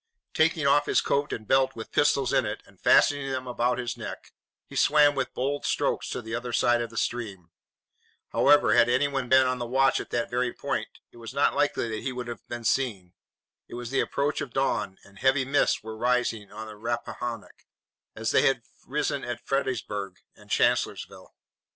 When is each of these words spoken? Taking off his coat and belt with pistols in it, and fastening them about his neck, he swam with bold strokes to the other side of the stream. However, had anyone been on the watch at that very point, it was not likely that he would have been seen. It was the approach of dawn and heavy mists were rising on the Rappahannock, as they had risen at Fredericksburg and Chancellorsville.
Taking 0.33 0.65
off 0.65 0.87
his 0.87 0.99
coat 0.99 1.31
and 1.31 1.47
belt 1.47 1.75
with 1.75 1.91
pistols 1.91 2.33
in 2.33 2.43
it, 2.43 2.63
and 2.65 2.81
fastening 2.81 3.29
them 3.31 3.45
about 3.45 3.77
his 3.77 3.95
neck, 3.95 4.33
he 4.65 4.75
swam 4.75 5.13
with 5.13 5.35
bold 5.35 5.63
strokes 5.63 6.09
to 6.09 6.23
the 6.23 6.33
other 6.33 6.51
side 6.51 6.81
of 6.81 6.89
the 6.89 6.97
stream. 6.97 7.51
However, 8.29 8.73
had 8.73 8.89
anyone 8.89 9.29
been 9.29 9.45
on 9.45 9.59
the 9.59 9.67
watch 9.67 9.99
at 9.99 10.09
that 10.09 10.27
very 10.31 10.51
point, 10.53 10.87
it 11.11 11.17
was 11.17 11.35
not 11.35 11.53
likely 11.53 11.87
that 11.87 12.01
he 12.01 12.11
would 12.11 12.25
have 12.27 12.47
been 12.47 12.63
seen. 12.63 13.13
It 13.67 13.75
was 13.75 13.91
the 13.91 13.99
approach 13.99 14.41
of 14.41 14.53
dawn 14.53 14.97
and 15.03 15.19
heavy 15.19 15.45
mists 15.45 15.83
were 15.83 15.95
rising 15.95 16.51
on 16.51 16.65
the 16.65 16.77
Rappahannock, 16.77 17.67
as 18.15 18.31
they 18.31 18.41
had 18.41 18.63
risen 18.87 19.23
at 19.23 19.45
Fredericksburg 19.45 20.17
and 20.35 20.49
Chancellorsville. 20.49 21.35